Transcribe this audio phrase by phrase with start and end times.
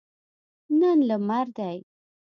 [0.79, 1.77] نن لمر دی